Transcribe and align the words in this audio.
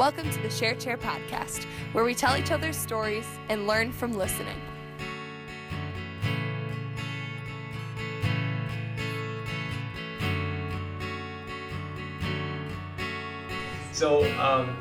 Welcome 0.00 0.30
to 0.30 0.40
the 0.40 0.48
Share 0.48 0.74
Chair 0.76 0.96
podcast, 0.96 1.66
where 1.92 2.04
we 2.04 2.14
tell 2.14 2.34
each 2.34 2.50
other's 2.50 2.78
stories 2.78 3.26
and 3.50 3.66
learn 3.66 3.92
from 3.92 4.14
listening. 4.14 4.58
So, 13.92 14.24
um, 14.40 14.74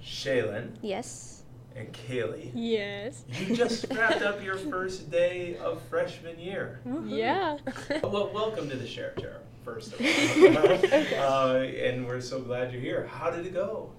Chailyn 0.00 0.76
Yes. 0.82 1.42
and 1.74 1.92
Kailey, 1.92 2.52
Yes. 2.54 3.24
you 3.28 3.56
just 3.56 3.86
wrapped 3.92 4.22
up 4.22 4.40
your 4.44 4.56
first 4.56 5.10
day 5.10 5.56
of 5.56 5.82
freshman 5.90 6.38
year. 6.38 6.78
Yeah. 7.04 7.58
Well, 8.04 8.30
welcome 8.32 8.70
to 8.70 8.76
the 8.76 8.86
Share 8.86 9.14
Chair, 9.18 9.40
first 9.64 9.94
of 9.94 10.00
all. 10.00 10.06
uh, 11.18 11.58
and 11.64 12.06
we're 12.06 12.20
so 12.20 12.40
glad 12.40 12.70
you're 12.72 12.80
here. 12.80 13.08
How 13.10 13.30
did 13.30 13.46
it 13.46 13.52
go? 13.52 13.90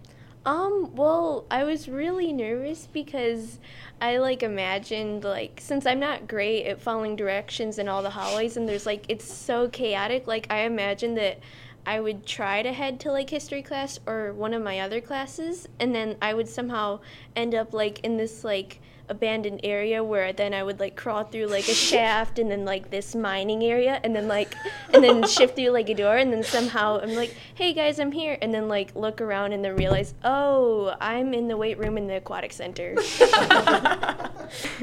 Um, 0.46 0.96
well, 0.96 1.46
I 1.50 1.64
was 1.64 1.90
really 1.90 2.32
nervous 2.32 2.88
because 2.94 3.60
I 4.00 4.18
like 4.18 4.44
imagined 4.44 5.24
like 5.24 5.60
since 5.60 5.88
I'm 5.88 6.00
not 6.00 6.28
great 6.28 6.68
at 6.68 6.80
following 6.80 7.16
directions 7.16 7.80
in 7.80 7.88
all 7.88 8.04
the 8.04 8.12
hallways 8.12 8.56
and 8.56 8.70
there's 8.70 8.86
like 8.86 9.06
it's 9.10 9.26
so 9.32 9.68
chaotic, 9.70 10.28
like 10.28 10.46
I 10.52 10.60
imagined 10.60 11.18
that 11.18 11.40
I 11.88 12.00
would 12.00 12.28
try 12.28 12.62
to 12.62 12.72
head 12.74 13.00
to 13.02 13.12
like 13.12 13.30
history 13.30 13.64
class 13.64 14.00
or 14.06 14.34
one 14.34 14.54
of 14.54 14.62
my 14.62 14.82
other 14.82 15.02
classes 15.02 15.68
and 15.80 15.96
then 15.96 16.16
I 16.22 16.36
would 16.36 16.48
somehow 16.48 17.00
end 17.36 17.56
up 17.56 17.74
like 17.74 18.00
in 18.02 18.18
this 18.18 18.44
like 18.44 18.82
abandoned 19.10 19.62
area 19.64 20.04
where 20.04 20.34
then 20.34 20.54
I 20.54 20.64
would 20.64 20.80
like 20.80 20.96
crawl 20.96 21.24
through 21.24 21.48
like 21.48 21.68
a 21.68 21.74
shaft 21.90 22.40
and 22.40 22.50
then 22.50 22.66
like 22.66 22.90
this 22.90 23.16
mining 23.16 23.64
area 23.64 24.00
and 24.04 24.16
then 24.16 24.28
like 24.28 24.56
and 24.94 25.04
then 25.04 25.28
shift 25.28 25.56
through 25.56 25.70
like 25.70 25.90
a 25.90 25.94
door 25.94 26.18
and 26.18 26.32
then 26.32 26.44
somehow 26.44 27.00
I'm 27.00 27.14
like, 27.16 27.36
hey 27.56 27.74
guys, 27.74 28.00
I'm 28.00 28.12
here 28.12 28.38
and 28.42 28.54
then 28.54 28.68
like 28.68 28.96
look 28.96 29.22
around 29.22 29.54
and 29.54 29.64
then 29.64 29.76
realize, 29.76 30.14
oh, 30.24 30.96
I'm 31.00 31.34
in 31.34 31.48
the 31.48 31.58
weight 31.58 31.78
room 31.78 31.98
in 31.98 32.08
the 32.08 32.18
aquatic 32.18 32.54
center. 32.54 32.96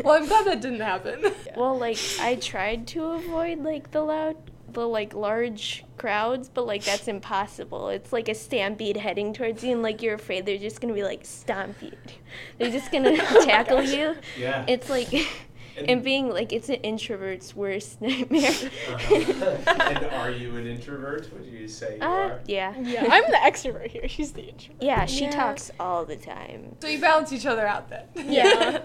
Well, 0.02 0.14
I'm 0.20 0.26
glad 0.26 0.46
that 0.46 0.60
didn't 0.60 0.80
happen. 0.80 1.24
well, 1.56 1.78
like 1.78 1.98
I 2.20 2.34
tried 2.34 2.86
to 2.88 3.04
avoid 3.04 3.62
like 3.62 3.92
the 3.92 4.02
loud 4.02 4.36
the 4.72 4.86
like 4.86 5.14
large 5.14 5.84
crowds, 6.02 6.48
but 6.48 6.66
like 6.66 6.82
that's 6.82 7.06
impossible. 7.06 7.88
It's 7.88 8.12
like 8.12 8.28
a 8.28 8.34
stampede 8.34 8.96
heading 8.96 9.32
towards 9.32 9.62
you 9.62 9.70
and 9.70 9.82
like 9.82 10.02
you're 10.02 10.14
afraid 10.14 10.44
they're 10.46 10.58
just 10.58 10.80
gonna 10.80 10.94
be 10.94 11.04
like 11.04 11.24
stampede. 11.24 11.96
They're 12.58 12.72
just 12.72 12.90
gonna 12.90 13.16
tackle 13.44 13.82
you. 13.82 14.16
Yeah. 14.36 14.64
It's 14.66 14.90
like 14.90 15.12
And- 15.12 15.88
and 15.88 16.02
being 16.04 16.28
like 16.28 16.52
it's 16.52 16.68
an 16.68 16.80
introvert's 16.82 17.54
worst 17.56 18.00
nightmare. 18.02 18.50
Uh-huh. 18.90 19.14
and 19.66 20.04
are 20.06 20.30
you 20.30 20.56
an 20.56 20.66
introvert? 20.66 21.32
Would 21.32 21.46
you 21.46 21.66
say 21.68 21.96
you 21.98 22.02
uh, 22.02 22.06
are? 22.06 22.40
yeah. 22.46 22.74
Yeah. 22.80 23.06
I'm 23.08 23.24
the 23.30 23.38
extrovert 23.38 23.86
here. 23.92 24.06
She's 24.08 24.32
the 24.32 24.42
introvert. 24.42 24.82
Yeah, 24.82 25.06
she 25.06 25.24
Yeah. 25.24 25.30
talks 25.30 25.70
all 25.80 26.04
the 26.04 26.16
time. 26.16 26.76
So 26.82 26.88
you 26.88 27.00
balance 27.00 27.32
each 27.32 27.46
other 27.46 27.66
out 27.66 27.88
then. 27.88 28.06
Yeah. 28.16 28.80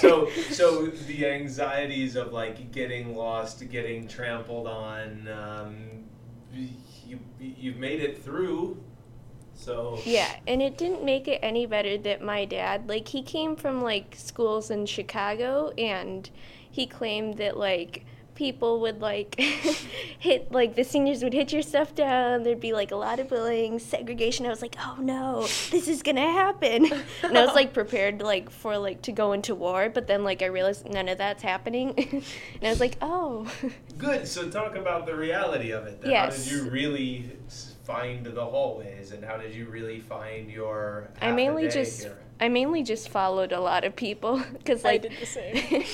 So, 0.00 0.28
so 0.50 0.86
the 0.88 1.24
anxieties 1.26 2.16
of 2.16 2.32
like 2.32 2.72
getting 2.72 3.16
lost, 3.16 3.66
getting 3.70 4.08
trampled 4.08 4.66
on, 4.66 5.28
um, 5.28 5.74
you 6.52 7.18
you've 7.40 7.76
made 7.76 8.00
it 8.00 8.22
through. 8.22 8.82
So 9.54 9.98
Yeah, 10.04 10.36
and 10.46 10.62
it 10.62 10.78
didn't 10.78 11.04
make 11.04 11.26
it 11.26 11.40
any 11.42 11.66
better 11.66 11.98
that 11.98 12.22
my 12.22 12.44
dad, 12.44 12.88
like, 12.88 13.08
he 13.08 13.22
came 13.22 13.56
from 13.56 13.82
like 13.82 14.14
schools 14.16 14.70
in 14.70 14.86
Chicago, 14.86 15.72
and 15.76 16.30
he 16.70 16.86
claimed 16.86 17.38
that 17.38 17.56
like 17.56 18.04
people 18.38 18.78
would 18.78 19.00
like 19.00 19.34
hit 20.20 20.52
like 20.52 20.76
the 20.76 20.84
seniors 20.84 21.24
would 21.24 21.34
hit 21.34 21.52
your 21.52 21.60
stuff 21.60 21.92
down. 21.96 22.44
There'd 22.44 22.60
be 22.60 22.72
like 22.72 22.92
a 22.92 22.96
lot 22.96 23.18
of 23.18 23.28
bullying, 23.28 23.80
segregation. 23.80 24.46
I 24.46 24.50
was 24.50 24.62
like, 24.62 24.76
oh 24.78 24.96
no, 25.00 25.42
this 25.70 25.88
is 25.88 26.04
gonna 26.04 26.32
happen, 26.32 26.86
and 27.24 27.36
I 27.36 27.44
was 27.44 27.54
like 27.56 27.74
prepared 27.74 28.22
like 28.22 28.48
for 28.48 28.78
like 28.78 29.02
to 29.02 29.12
go 29.12 29.32
into 29.32 29.56
war, 29.56 29.90
but 29.90 30.06
then 30.06 30.22
like 30.22 30.40
I 30.42 30.46
realized 30.46 30.88
none 30.88 31.08
of 31.08 31.18
that's 31.18 31.42
happening, 31.42 31.94
and 31.98 32.22
I 32.62 32.70
was 32.70 32.78
like, 32.80 32.96
oh. 33.02 33.52
Good. 33.98 34.28
So 34.28 34.48
talk 34.48 34.76
about 34.76 35.04
the 35.06 35.16
reality 35.16 35.72
of 35.72 35.88
it. 35.88 36.00
then. 36.00 36.12
Yes. 36.12 36.36
How 36.36 36.44
did 36.44 36.52
you 36.52 36.70
really 36.70 37.32
find 37.82 38.24
the 38.24 38.44
hallways, 38.44 39.10
and 39.10 39.24
how 39.24 39.36
did 39.36 39.52
you 39.52 39.66
really 39.66 39.98
find 39.98 40.48
your? 40.48 41.10
I 41.20 41.32
mainly 41.32 41.68
just 41.68 42.04
here? 42.04 42.18
I 42.40 42.48
mainly 42.48 42.84
just 42.84 43.08
followed 43.08 43.50
a 43.50 43.60
lot 43.60 43.82
of 43.82 43.96
people 43.96 44.40
because 44.52 44.84
like. 44.84 45.04
I 45.06 45.08
did 45.08 45.20
the 45.20 45.26
same. 45.26 45.84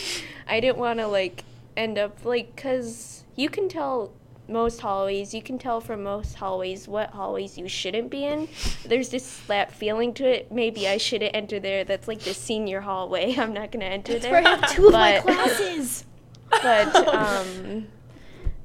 I 0.46 0.60
didn't 0.60 0.76
want 0.76 0.98
to 0.98 1.06
like 1.06 1.42
end 1.76 1.98
up 1.98 2.24
like 2.24 2.54
because 2.54 3.24
you 3.36 3.48
can 3.48 3.68
tell 3.68 4.12
most 4.48 4.80
hallways 4.80 5.32
you 5.32 5.42
can 5.42 5.58
tell 5.58 5.80
from 5.80 6.02
most 6.02 6.34
hallways 6.34 6.86
what 6.86 7.10
hallways 7.10 7.56
you 7.56 7.66
shouldn't 7.66 8.10
be 8.10 8.24
in. 8.24 8.48
There's 8.84 9.08
this 9.08 9.40
that 9.46 9.72
feeling 9.72 10.12
to 10.14 10.24
it 10.24 10.52
maybe 10.52 10.86
i 10.86 10.98
shouldn't 10.98 11.34
enter 11.34 11.58
there 11.58 11.84
that's 11.84 12.06
like 12.06 12.20
the 12.20 12.34
senior 12.34 12.80
hallway 12.80 13.34
i'm 13.38 13.52
not 13.52 13.72
gonna 13.72 13.86
enter 13.86 14.18
there. 14.18 14.32
where 14.32 14.46
I 14.46 14.56
have 14.56 14.70
two 14.70 14.88
of 14.88 14.92
my 14.92 15.20
classes. 15.20 16.04
but 16.50 17.08
um 17.08 17.86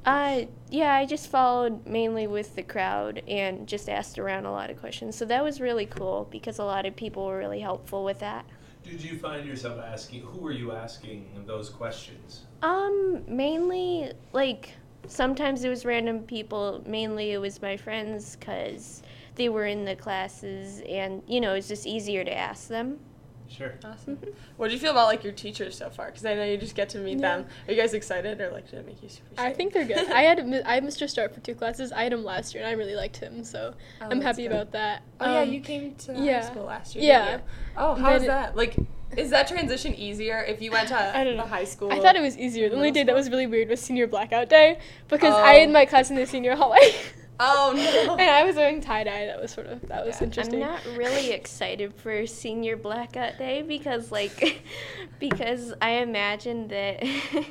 uh 0.06 0.42
yeah 0.70 0.94
i 0.96 1.06
just 1.06 1.28
followed 1.32 1.86
mainly 1.88 2.28
with 2.28 2.56
the 2.56 2.64
crowd 2.64 3.24
and 3.28 3.68
just 3.68 3.90
asked 3.90 4.20
around 4.20 4.46
a 4.46 4.52
lot 4.52 4.70
of 4.70 4.80
questions. 4.80 5.16
So 5.16 5.26
that 5.26 5.44
was 5.44 5.62
really 5.62 5.86
cool 5.86 6.28
because 6.30 6.60
a 6.60 6.66
lot 6.66 6.86
of 6.86 6.96
people 6.96 7.26
were 7.26 7.38
really 7.38 7.62
helpful 7.62 8.04
with 8.04 8.20
that 8.20 8.46
Did 8.84 9.02
you 9.02 9.18
find 9.18 9.46
yourself 9.46 9.80
asking? 9.80 10.22
Who 10.22 10.40
were 10.40 10.52
you 10.52 10.72
asking 10.72 11.44
those 11.46 11.70
questions? 11.70 12.46
Um, 12.62 13.24
mainly 13.28 14.12
like 14.34 14.74
sometimes 15.08 15.64
it 15.64 15.70
was 15.70 15.86
random 15.86 16.24
people. 16.24 16.82
Mainly 16.86 17.32
it 17.32 17.38
was 17.38 17.62
my 17.62 17.78
friends 17.78 18.36
because 18.36 19.02
they 19.36 19.50
were 19.50 19.66
in 19.66 19.86
the 19.86 19.96
classes, 19.96 20.82
and 20.88 21.24
you 21.28 21.42
know 21.42 21.54
it's 21.54 21.68
just 21.68 21.86
easier 21.86 22.24
to 22.24 22.36
ask 22.36 22.68
them. 22.68 23.00
Sure. 23.50 23.74
Awesome. 23.84 24.20
What 24.58 24.68
do 24.68 24.74
you 24.76 24.80
feel 24.80 24.92
about 24.92 25.08
like 25.08 25.24
your 25.24 25.34
teachers 25.34 25.76
so 25.76 25.90
far? 25.90 26.06
Because 26.08 26.24
I 26.26 26.36
know 26.36 26.44
you 26.46 26.56
just 26.58 26.76
get 26.76 26.88
to 26.90 27.00
meet 27.00 27.20
Yeah. 27.20 27.38
them. 27.38 27.48
Are 27.68 27.74
you 27.74 27.80
guys 27.82 27.94
excited 27.94 28.40
or 28.40 28.52
like 28.52 28.70
did 28.70 28.80
it 28.80 28.86
make 28.86 29.02
you 29.02 29.10
super? 29.10 29.26
I 29.42 29.52
think 29.54 29.74
they're 29.74 29.86
good. 29.86 30.10
I 30.12 30.22
had 30.22 30.40
I 30.66 30.76
had 30.76 30.84
Mr. 30.84 31.10
Start 31.10 31.34
for 31.34 31.40
two 31.42 31.56
classes. 31.56 31.92
I 31.92 32.04
had 32.04 32.14
him 32.14 32.24
last 32.24 32.54
year, 32.54 32.64
and 32.64 32.70
I 32.70 32.74
really 32.74 32.96
liked 32.96 33.18
him, 33.18 33.44
so 33.44 33.74
Oh, 34.02 34.08
I'm 34.10 34.22
happy 34.22 34.44
good. 34.44 34.52
about 34.52 34.72
that. 34.74 35.02
Oh 35.20 35.34
yeah, 35.34 35.40
Um, 35.42 35.50
you 35.52 35.62
came 35.62 35.96
to 35.96 36.14
yeah. 36.14 36.42
high 36.42 36.48
school 36.48 36.64
last 36.66 36.96
year. 36.96 37.04
Yeah. 37.04 37.26
Didn't 37.26 37.40
you? 37.40 37.46
Oh, 37.78 37.94
And 37.96 38.02
how's 38.04 38.22
then 38.22 38.24
it- 38.24 38.28
that? 38.28 38.56
Like, 38.56 38.76
is 39.18 39.32
that 39.32 39.48
transition 39.48 39.96
easier 39.96 40.44
if 40.48 40.62
you 40.62 40.70
went 40.70 40.90
to 40.90 40.96
I 41.18 41.24
don't 41.24 41.36
the 41.36 41.44
know. 41.44 41.50
high 41.50 41.64
school? 41.64 41.92
I 41.92 42.00
thought 42.00 42.16
it 42.16 42.22
was 42.22 42.38
easier. 42.38 42.70
The 42.70 42.76
only 42.76 42.90
middle 42.92 43.02
day 43.06 43.08
that 43.08 43.16
was 43.16 43.30
really 43.32 43.48
weird 43.48 43.68
was 43.70 43.82
senior 43.82 44.06
blackout 44.06 44.50
day 44.50 44.78
because 45.08 45.34
I 45.34 45.56
Oh. 45.58 45.60
had 45.62 45.72
my 45.72 45.86
class 45.86 46.12
in 46.12 46.16
the 46.16 46.26
senior 46.28 46.56
hallway. 46.56 46.80
Oh 47.40 47.74
no. 47.76 48.16
and 48.20 48.30
I 48.30 48.44
was 48.44 48.56
wearing 48.56 48.82
tie 48.82 49.04
dye. 49.04 49.26
That 49.26 49.42
was 49.42 49.52
sort 49.52 49.68
of 49.68 49.82
that 49.88 50.06
was 50.06 50.18
Yeah. 50.20 50.26
interesting. 50.26 50.62
I'm 50.62 50.70
not 50.70 50.86
really 50.98 51.32
excited 51.32 51.94
for 51.96 52.26
senior 52.28 52.76
blackout 52.76 53.38
day 53.38 53.62
because 53.62 54.12
like 54.12 54.62
because 55.20 55.74
I 55.82 55.92
imagine 55.92 56.68
that. 56.70 57.04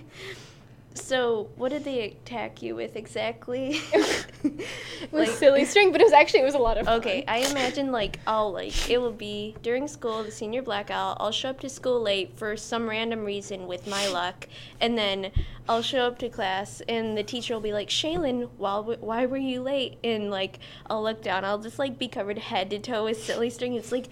so 1.01 1.49
what 1.57 1.71
did 1.71 1.85
they 1.85 2.03
attack 2.03 2.63
you 2.63 2.75
with 2.75 2.97
exactly? 2.97 3.81
it 4.45 5.13
was 5.13 5.31
silly 5.31 5.65
string, 5.67 5.93
but 5.93 6.01
it 6.01 6.05
was 6.05 6.13
actually 6.13 6.41
it 6.41 6.45
was 6.45 6.55
a 6.55 6.59
lot 6.59 6.79
of 6.79 6.87
fun. 6.87 6.99
Okay, 7.01 7.25
I 7.27 7.39
imagine 7.39 7.91
like 7.91 8.19
I'll 8.27 8.53
like 8.53 8.91
it 8.91 8.99
will 8.99 9.13
be 9.13 9.57
during 9.63 9.89
school, 9.89 10.23
the 10.23 10.31
senior 10.31 10.63
blackout. 10.63 11.17
I'll 11.21 11.33
show 11.33 11.51
up 11.51 11.61
to 11.61 11.69
school 11.69 12.01
late 12.01 12.37
for 12.37 12.57
some 12.57 12.89
random 12.89 13.25
reason 13.25 13.67
with 13.67 13.87
my 13.87 14.09
luck, 14.09 14.49
and 14.81 14.97
then 14.97 15.33
I'll 15.69 15.83
show 15.83 16.07
up 16.07 16.19
to 16.19 16.29
class, 16.29 16.81
and 16.89 17.17
the 17.17 17.23
teacher 17.23 17.55
will 17.55 17.61
be 17.61 17.73
like, 17.73 17.89
"Chailyn, 17.89 18.49
why 18.57 18.79
why 18.79 19.27
were 19.27 19.37
you 19.37 19.63
late?" 19.63 19.99
And 20.05 20.31
like 20.31 20.59
I'll 20.89 21.03
look 21.03 21.23
down, 21.23 21.45
I'll 21.45 21.59
just 21.59 21.79
like 21.79 21.99
be 21.99 22.09
covered 22.09 22.39
head 22.39 22.71
to 22.71 22.79
toe 22.79 23.05
with 23.05 23.23
silly 23.23 23.51
string. 23.51 23.75
It's 23.75 23.93
like, 23.93 24.09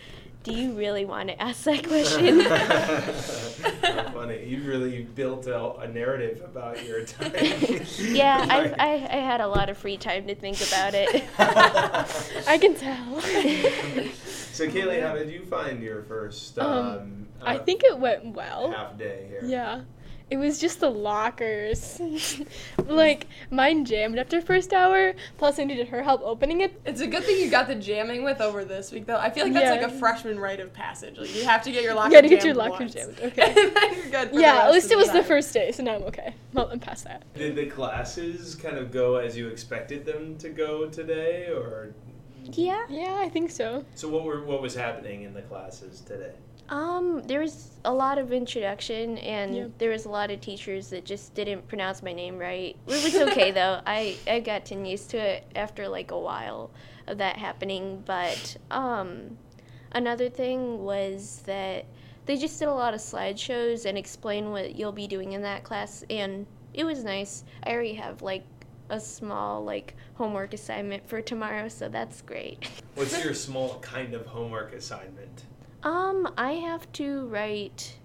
do 0.47 0.53
you 0.53 0.75
really 0.75 1.05
want 1.05 1.29
to 1.29 1.43
ask 1.43 1.65
that 1.65 1.85
question? 1.85 2.39
How 3.83 4.13
funny. 4.13 4.47
You 4.47 4.63
really 4.63 5.03
built 5.03 5.49
a, 5.49 5.75
a 5.79 5.89
narrative 5.89 6.41
about 6.45 6.87
your 6.87 7.05
time. 7.05 7.33
yeah, 7.99 8.47
I 8.49 8.73
I 8.79 9.17
had 9.17 9.41
a 9.41 9.49
lot 9.49 9.69
of 9.69 9.77
free 9.77 9.97
time 9.97 10.29
to 10.29 10.37
think 10.37 10.61
about 10.61 10.95
it. 10.95 11.25
I 12.47 12.59
can 12.59 12.77
tell. 12.77 13.21
so, 14.53 14.69
Kailey, 14.69 15.03
how 15.03 15.17
did 15.17 15.31
you 15.31 15.45
find 15.47 15.83
your 15.83 16.05
first 16.05 16.57
um, 16.61 16.69
Um, 16.69 17.27
I 17.45 17.57
uh, 17.57 17.65
think 17.65 17.83
it 17.83 17.99
went 17.99 18.27
well. 18.37 18.71
half 18.71 18.97
day 18.97 19.27
here? 19.29 19.41
Yeah. 19.43 19.81
It 20.29 20.39
was 20.39 20.59
just 20.59 20.81
the 20.81 20.91
lockers. 20.91 22.01
like 22.87 23.29
mine 23.51 23.85
jammed 23.85 24.19
after 24.19 24.41
first 24.41 24.73
hour, 24.73 25.15
plus 25.39 25.61
I 25.61 25.65
needed 25.65 25.87
her 25.89 26.03
help 26.03 26.21
opening 26.25 26.63
it. 26.63 26.81
It's 26.85 27.01
a 27.01 27.07
good 27.07 27.23
thing 27.23 27.39
you 27.41 27.49
got 27.49 27.69
the 27.69 27.77
jamming 27.77 28.25
with 28.25 28.41
over 28.41 28.65
this 28.65 28.91
week, 28.91 29.07
though. 29.07 29.19
I 29.19 29.31
feel 29.31 29.45
like 29.45 29.53
that's 29.53 29.67
Yeah. 29.67 29.71
like 29.83 29.83
a 29.95 29.99
freshman 30.01 30.41
rite 30.41 30.59
of 30.59 30.73
passage. 30.73 31.17
Like 31.17 31.33
you 31.33 31.45
have 31.45 31.63
to 31.63 31.71
get 31.71 31.85
your 31.85 31.95
locker. 31.95 32.09
You 32.09 32.17
gotta 32.17 32.29
get 32.29 32.45
your 32.45 32.55
jammed 32.55 32.71
locker 32.73 32.85
once. 32.85 32.95
jammed, 32.95 33.21
okay. 33.23 33.43
and 33.47 33.77
then 33.77 33.95
you're 33.95 34.11
good. 34.11 34.29
For 34.31 34.35
the 34.35 34.41
Yeah, 34.41 34.53
rest 34.55 34.67
at 34.67 34.73
least 34.73 34.87
of 34.87 34.93
it 34.93 34.97
was 34.97 35.07
the 35.09 35.13
time. 35.21 35.25
first 35.25 35.55
day, 35.55 35.71
so 35.71 35.83
now 35.85 35.95
I'm 35.95 36.03
okay. 36.05 36.35
Well, 36.53 36.69
I'm 36.73 36.81
past 36.81 37.05
that. 37.05 37.23
Did 37.35 37.55
the 37.55 37.67
classes 37.67 38.57
kind 38.57 38.79
of 38.79 38.91
go 38.91 39.17
as 39.17 39.37
you 39.37 39.47
expected 39.49 40.05
them 40.05 40.37
to 40.39 40.49
go 40.49 40.89
today, 40.89 41.47
or 41.53 41.95
yeah. 42.53 42.85
Yeah, 42.89 43.17
I 43.21 43.29
think 43.29 43.53
so. 43.53 43.85
so? 43.95 44.09
What 44.09 44.25
were 44.25 44.43
what 44.43 44.61
was 44.61 44.75
happening 44.75 45.23
in 45.23 45.35
the 45.35 45.43
classes 45.43 46.01
today? 46.01 46.33
Um, 46.69 47.23
there 47.27 47.41
was 47.41 47.71
a 47.85 47.93
lot 47.93 48.19
of 48.19 48.33
introduction, 48.33 49.19
and 49.19 49.55
Yeah. 49.57 49.67
there 49.79 49.91
was 49.91 50.05
a 50.05 50.09
lot 50.09 50.31
of 50.31 50.41
teachers 50.41 50.91
that 50.91 51.05
just 51.05 51.35
didn't 51.35 51.69
pronounce 51.69 52.03
my 52.03 52.13
name 52.13 52.39
right. 52.39 52.77
It 52.89 53.03
was 53.05 53.15
okay 53.15 53.53
though. 53.53 53.81
I 53.87 54.17
I 54.27 54.41
gotten 54.41 54.85
used 54.85 55.11
to 55.11 55.19
it 55.19 55.45
after 55.55 55.89
like 55.89 56.11
a 56.11 56.19
while 56.19 56.71
of 57.07 57.19
that 57.19 57.37
happening. 57.37 58.03
But 58.05 58.57
um, 58.71 59.39
another 59.93 60.29
thing 60.29 60.83
was 60.85 61.43
that 61.47 61.85
they 62.27 62.37
just 62.37 62.59
did 62.59 62.67
a 62.67 62.75
lot 62.75 62.95
of 62.95 63.01
slideshows 63.01 63.87
and 63.87 63.97
explain 63.97 64.51
what 64.51 64.75
you'll 64.75 64.91
be 64.93 65.07
doing 65.07 65.33
in 65.33 65.43
that 65.43 65.63
class, 65.63 66.05
and 66.11 66.47
it 66.75 66.85
was 66.85 67.05
nice. 67.05 67.45
I 67.63 67.71
already 67.71 67.95
have 67.95 68.23
like 68.23 68.45
a 68.89 68.99
small 68.99 69.63
like 69.65 69.95
homework 70.15 70.53
assignment 70.53 71.09
for 71.09 71.21
tomorrow, 71.21 71.69
so 71.69 71.89
that's 71.89 72.23
great. 72.23 72.69
What's 72.97 73.23
your 73.25 73.35
small 73.35 73.79
kind 73.79 74.15
of 74.15 74.27
homework 74.27 74.73
assignment? 74.73 75.45
Um, 75.87 76.33
I 76.37 76.55
have 76.55 76.91
to 76.95 77.29
write 77.29 77.97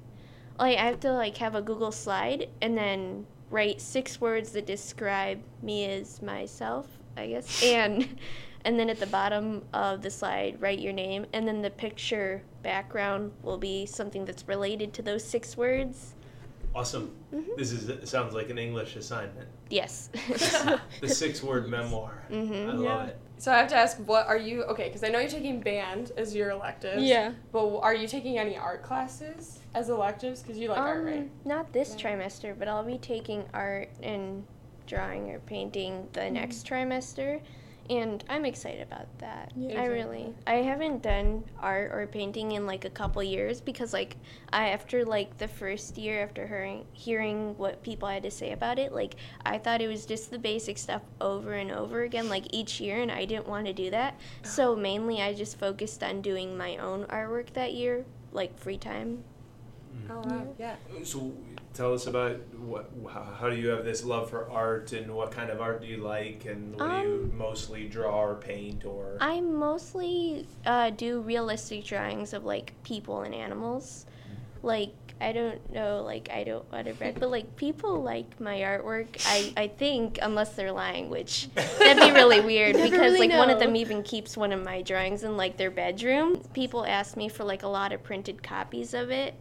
like 0.60 0.78
I 0.78 0.83
have 0.83 1.00
to 1.00 1.12
like 1.13 1.36
have 1.38 1.56
a 1.56 1.63
Google 1.63 1.92
slide 1.92 2.48
and 2.62 2.78
then 2.78 3.25
write 3.50 3.81
six 3.81 4.22
words 4.22 4.51
that 4.51 4.68
describe 4.68 5.42
me 5.63 5.86
as 5.86 6.22
myself, 6.22 6.86
I 7.18 7.28
guess. 7.28 7.63
And 7.66 8.19
and 8.63 8.80
then 8.80 8.92
at 8.92 9.00
the 9.00 9.07
bottom 9.07 9.63
of 9.74 10.04
the 10.04 10.12
slide 10.12 10.62
write 10.62 10.78
your 10.78 10.94
name 10.94 11.25
and 11.33 11.48
then 11.48 11.63
the 11.63 11.72
picture 11.72 12.44
background 12.62 13.31
will 13.42 13.57
be 13.57 13.88
something 13.88 14.25
that's 14.25 14.48
related 14.48 14.94
to 14.94 15.01
those 15.01 15.24
six 15.24 15.57
words. 15.57 16.13
Awesome. 16.74 17.16
This 17.58 17.72
is 17.74 18.10
sounds 18.10 18.34
like 18.34 18.50
an 18.50 18.58
English 18.58 18.96
assignment. 18.96 19.48
Yes. 19.70 20.10
The 21.02 21.08
six-word 21.10 21.68
memoir. 21.78 22.24
Mhm. 22.32 22.70
I 22.70 22.72
love 22.74 22.82
Yeah. 22.84 23.06
it. 23.08 23.18
So 23.38 23.52
I 23.52 23.58
have 23.58 23.68
to 23.70 23.76
ask, 23.76 23.98
what 24.06 24.28
are 24.28 24.38
you? 24.38 24.64
Okay, 24.66 24.86
because 24.88 25.04
I 25.04 25.08
know 25.10 25.20
you're 25.20 25.28
taking 25.30 25.60
band 25.62 26.12
as 26.16 26.36
your 26.36 26.52
electives. 26.52 27.02
Yeah. 27.04 27.32
But 27.52 27.80
are 27.80 27.96
you 27.96 28.08
taking 28.08 28.38
any 28.38 28.56
art 28.56 28.84
classes 28.84 29.60
as 29.74 29.90
electives? 29.90 30.42
Because 30.44 30.60
you 30.60 30.70
like 30.70 30.78
art, 30.78 31.04
right? 31.04 31.18
Um, 31.20 31.32
Not 31.44 31.74
this 31.74 31.96
trimester, 31.96 32.58
but 32.58 32.68
I'll 32.68 32.84
be 32.86 33.00
taking 33.00 33.44
art 33.54 33.90
and 34.04 34.46
drawing 34.86 35.32
or 35.32 35.40
painting 35.40 36.08
the 36.14 36.30
next 36.30 36.68
trimester, 36.68 37.42
and 37.92 38.24
I'm 38.30 38.46
excited 38.46 38.82
about 38.82 39.06
that. 39.20 39.52
Yeah. 39.54 39.82
I 39.82 39.86
really, 39.88 40.34
I 40.48 40.56
haven't 40.56 41.02
done 41.02 41.44
art 41.60 41.92
or 41.92 42.08
painting 42.08 42.54
in 42.54 42.66
like 42.66 42.86
a 42.86 42.90
couple 42.90 43.22
years 43.22 43.60
because 43.60 43.92
like 43.92 44.16
I 44.54 44.70
after 44.70 45.04
like 45.04 45.38
the 45.38 45.50
first 45.50 45.98
year 45.98 46.24
after 46.24 46.48
hearing 46.48 46.86
hearing 46.94 47.58
what 47.58 47.84
people 47.84 48.08
had 48.08 48.24
to 48.24 48.32
say 48.32 48.54
about 48.54 48.80
it, 48.80 48.94
like 48.94 49.18
I 49.46 49.58
thought 49.58 49.82
it 49.82 49.90
was 49.90 50.06
just 50.06 50.32
the 50.32 50.40
basic 50.40 50.78
stuff 50.78 51.02
over 51.20 51.52
and 51.52 51.70
over 51.70 52.04
again 52.04 52.30
like 52.30 52.46
each 52.54 52.80
year, 52.80 53.02
and 53.02 53.12
I 53.12 53.26
didn't 53.26 53.48
want 53.50 53.66
to 53.66 53.74
do 53.74 53.90
that. 53.92 54.18
So 54.42 54.74
mainly, 54.88 55.22
I 55.22 55.34
just 55.34 55.60
focused 55.60 56.02
on 56.02 56.22
doing 56.22 56.58
my 56.58 56.78
own 56.78 57.04
artwork 57.08 57.52
that 57.54 57.74
year, 57.74 58.06
like 58.32 58.58
free 58.58 58.78
time. 58.78 59.26
Mm. 60.08 60.12
Oh 60.12 60.30
wow, 60.30 60.56
yeah. 60.58 60.76
So 61.04 61.34
tell 61.74 61.94
us 61.94 62.08
about 62.08 62.38
what 62.56 62.90
how, 63.12 63.24
how 63.40 63.50
do 63.50 63.56
you 63.56 63.70
have 63.70 63.86
this 63.86 64.04
love 64.04 64.30
for 64.30 64.50
art 64.50 64.92
and 64.94 65.14
what 65.14 65.32
kind 65.32 65.50
of 65.50 65.62
art 65.62 65.82
do 65.82 65.88
you 65.88 65.98
like 65.98 66.46
and 66.46 66.76
what 66.80 66.90
do 66.90 67.08
you 67.08 67.30
Um, 67.32 67.38
mostly 67.38 67.88
draw 67.88 68.24
or 68.24 68.36
paint 68.36 68.86
or 68.86 69.18
I 69.20 69.42
mostly 69.42 70.48
uh, 70.66 70.90
do 70.92 71.22
realistic 71.22 71.86
drawings 71.86 72.34
of 72.34 72.44
like 72.44 72.74
people 72.84 73.22
and 73.22 73.34
animals. 73.34 74.06
Like 74.64 74.94
I 75.20 75.34
don't 75.34 75.72
know, 75.72 76.04
like 76.04 76.30
I 76.32 76.44
don't 76.44 76.70
want 76.72 76.88
to 76.88 76.94
brag, 76.94 77.20
but 77.20 77.30
like 77.30 77.56
people 77.56 78.02
like 78.02 78.40
my 78.40 78.58
artwork. 78.60 79.24
I 79.26 79.54
I 79.56 79.68
think 79.68 80.18
unless 80.22 80.56
they're 80.56 80.72
lying, 80.72 81.10
which 81.10 81.48
that'd 81.56 82.02
be 82.04 82.12
really 82.12 82.42
weird 82.42 82.76
because 82.76 82.92
really 82.92 83.28
like 83.28 83.38
one 83.38 83.50
of 83.50 83.60
them 83.60 83.76
even 83.76 84.02
keeps 84.04 84.36
one 84.36 84.52
of 84.52 84.64
my 84.64 84.82
drawings 84.82 85.24
in 85.24 85.38
like 85.38 85.58
their 85.58 85.72
bedroom. 85.72 86.42
People 86.54 86.86
ask 86.86 87.16
me 87.16 87.30
for 87.30 87.44
like 87.44 87.64
a 87.64 87.68
lot 87.68 87.94
of 87.94 88.04
printed 88.04 88.42
copies 88.44 88.94
of 88.94 89.10
it. 89.12 89.36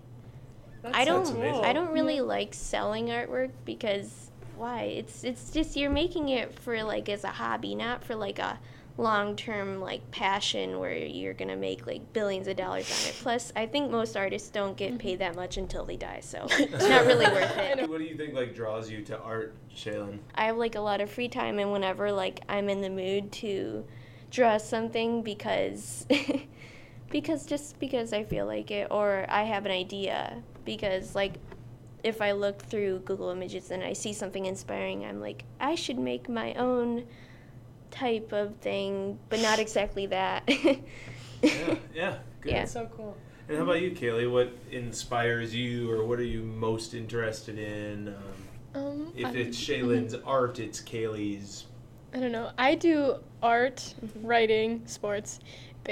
That's 0.83 0.97
I 0.97 1.05
don't 1.05 1.25
That's 1.25 1.37
amazing. 1.37 1.65
I 1.65 1.73
don't 1.73 1.93
really 1.93 2.21
like 2.21 2.55
selling 2.55 3.07
artwork 3.07 3.51
because 3.65 4.31
why? 4.57 4.83
It's 4.83 5.25
it's 5.25 5.51
just 5.51 5.77
you're 5.77 5.91
making 5.91 6.29
it 6.29 6.53
for 6.59 6.83
like 6.83 7.09
as 7.09 7.25
a 7.25 7.29
hobby, 7.29 7.75
not 7.75 8.05
for 8.05 8.15
like 8.15 8.39
a 8.39 8.59
long-term 8.97 9.81
like 9.81 10.11
passion 10.11 10.79
where 10.79 10.95
you're 10.95 11.33
going 11.33 11.49
to 11.49 11.57
make 11.57 11.87
like 11.87 12.13
billions 12.13 12.47
of 12.47 12.57
dollars 12.57 12.91
on 12.91 13.09
it. 13.09 13.17
Plus, 13.21 13.53
I 13.57 13.67
think 13.67 13.91
most 13.91 14.17
artists 14.17 14.51
don't 14.51 14.77
get 14.77 14.99
paid 14.99 15.15
mm-hmm. 15.15 15.35
that 15.35 15.37
much 15.37 15.57
until 15.57 15.87
they 15.87 15.97
die, 15.97 16.21
so 16.21 16.47
it's 16.51 16.89
not 16.89 17.07
really 17.07 17.27
worth 17.27 17.57
it. 17.57 17.89
what 17.89 17.99
do 17.99 18.05
you 18.05 18.17
think 18.17 18.35
like 18.35 18.55
draws 18.55 18.91
you 18.91 19.03
to 19.05 19.19
art, 19.19 19.55
Chailyn? 19.75 20.19
I 20.35 20.45
have 20.45 20.59
like 20.59 20.75
a 20.75 20.81
lot 20.81 21.01
of 21.01 21.11
free 21.11 21.29
time 21.29 21.59
and 21.59 21.73
whenever 21.73 22.13
like 22.13 22.41
I'm 22.49 22.69
in 22.69 22.83
the 22.83 22.91
mood 22.91 23.33
to 23.33 23.85
draw 24.31 24.59
something 24.59 25.23
because 25.23 26.07
because 27.11 27.45
just 27.47 27.79
because 27.79 28.13
I 28.13 28.25
feel 28.25 28.47
like 28.47 28.71
it 28.71 28.89
or 28.91 29.27
I 29.29 29.43
have 29.45 29.67
an 29.67 29.73
idea 29.73 30.43
because 30.65 31.15
like 31.15 31.35
if 32.03 32.23
I 32.23 32.33
look 32.33 32.63
through 32.63 33.01
Google 33.01 33.29
Images 33.31 33.71
and 33.71 33.83
I 33.83 33.93
see 33.93 34.13
something 34.13 34.47
inspiring, 34.47 35.05
I'm 35.05 35.21
like 35.21 35.45
I 35.61 35.75
should 35.75 35.99
make 35.99 36.29
my 36.29 36.55
own 36.55 37.05
type 37.91 38.33
of 38.33 38.57
thing, 38.57 39.19
but 39.29 39.41
not 39.41 39.59
exactly 39.59 40.07
that. 40.07 40.49
Yeah, 41.43 41.77
yeah, 41.95 42.19
good. 42.43 42.51
Yeah. 42.53 42.59
That's 42.61 42.73
so 42.73 42.87
cool. 42.95 43.17
And 43.49 43.57
how 43.57 43.63
about 43.65 43.81
you, 43.81 43.93
Kailey? 43.93 44.31
What 44.31 44.53
inspires 44.71 45.55
you, 45.55 45.91
or 45.91 46.05
what 46.05 46.19
are 46.19 46.23
you 46.25 46.43
most 46.43 46.93
interested 46.93 47.59
in? 47.59 48.15
Um, 48.75 48.81
Um, 48.83 49.13
if 49.17 49.25
I- 49.27 49.31
it's 49.33 49.59
Chailyn's 49.67 50.15
art, 50.27 50.59
it's 50.59 50.83
Kailey's. 50.83 51.65
I 52.13 52.21
don't 52.21 52.31
know. 52.33 52.51
I 52.59 52.75
do 52.75 53.17
art, 53.43 53.95
Mm-hmm. 54.05 54.27
writing, 54.27 54.83
sports, 54.85 55.41